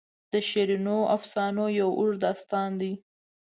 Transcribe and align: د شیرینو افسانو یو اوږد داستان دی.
د 0.31 0.33
شیرینو 0.49 0.97
افسانو 1.15 1.65
یو 1.79 1.89
اوږد 1.99 2.21
داستان 2.25 2.69
دی. 2.81 2.93